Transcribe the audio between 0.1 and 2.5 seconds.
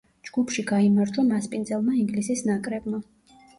ჯგუფში გაიმარჯვა მასპინძელმა ინგლისის